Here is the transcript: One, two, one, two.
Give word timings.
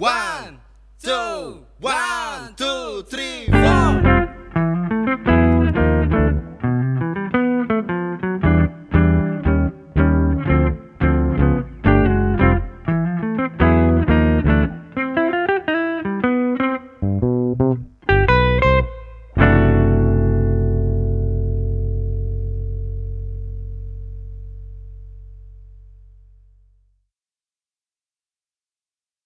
One, 0.00 0.58
two, 0.98 1.66
one, 1.78 2.54
two. 2.56 2.69